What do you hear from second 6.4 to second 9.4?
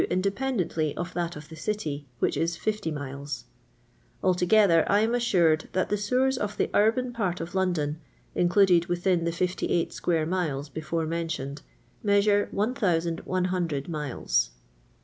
the urban part of London, included within the